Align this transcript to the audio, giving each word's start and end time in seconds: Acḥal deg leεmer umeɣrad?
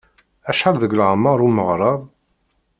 Acḥal 0.49 0.75
deg 0.79 0.95
leεmer 0.99 1.39
umeɣrad? 1.47 2.01